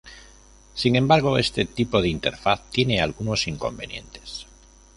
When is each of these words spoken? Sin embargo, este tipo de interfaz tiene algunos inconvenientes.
Sin 0.73 0.95
embargo, 0.95 1.37
este 1.37 1.63
tipo 1.65 2.01
de 2.01 2.09
interfaz 2.09 2.67
tiene 2.71 3.01
algunos 3.01 3.45
inconvenientes. 3.47 4.47